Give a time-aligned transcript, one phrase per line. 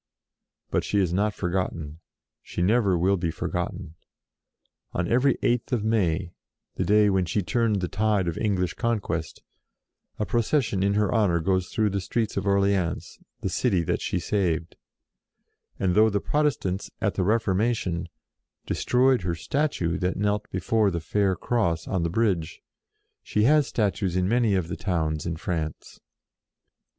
[0.71, 1.99] But she is not forgotten;
[2.41, 3.93] she never will be forgotten.
[4.93, 6.33] On every Eighth of May,
[6.73, 9.43] the day when she turned the tide 114 JOAN OF ARC of English conquest,
[10.17, 14.17] a procession in her honour goes through the streets of Orleans, the city that she
[14.17, 14.75] saved;
[15.77, 18.09] and though the Protestants, at the Reformation,
[18.65, 22.63] destroyed her statue that knelt before the Fair Cross on the bridge,
[23.21, 25.99] she has statues in many of the towns in France.